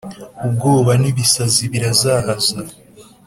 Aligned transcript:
ubwoba 0.45 0.91
n’ibisaz 1.01 1.53
ibirazahaza, 1.67 2.59